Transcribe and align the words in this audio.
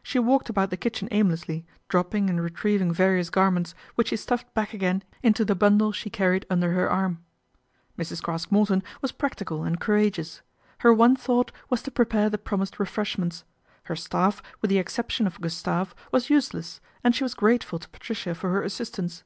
She 0.00 0.20
walked 0.20 0.48
about 0.48 0.70
the 0.70 0.76
kitchen 0.76 1.08
aimlessly, 1.10 1.66
dropping 1.88 2.30
and 2.30 2.40
retrieving 2.40 2.94
various 2.94 3.30
garments, 3.30 3.74
which 3.96 4.10
she 4.10 4.16
stuffed 4.16 4.54
back 4.54 4.72
again 4.72 5.02
into 5.24 5.44
the 5.44 5.56
bundle 5.56 5.90
she 5.90 6.08
carried 6.08 6.46
under 6.48 6.70
her 6.70 6.88
arm. 6.88 7.24
Mrs. 7.98 8.22
Craske 8.22 8.52
Morton 8.52 8.84
was 9.00 9.10
practical 9.10 9.64
and 9.64 9.80
courage 9.80 10.20
ous. 10.20 10.40
Her 10.86 10.94
one 10.94 11.16
thought 11.16 11.50
was 11.68 11.82
to 11.82 11.90
prepare 11.90 12.30
the 12.30 12.38
promised 12.38 12.78
refreshments. 12.78 13.42
Her 13.86 13.96
staff, 13.96 14.40
with 14.60 14.68
the 14.68 14.78
exception 14.78 15.26
of 15.26 15.40
Gustave, 15.40 15.94
was 16.12 16.30
useless, 16.30 16.80
and 17.02 17.12
she 17.12 17.24
was 17.24 17.34
grateful 17.34 17.80
to 17.80 17.88
Patricia 17.88 18.36
for 18.36 18.50
her 18.52 18.62
assistance. 18.62 19.24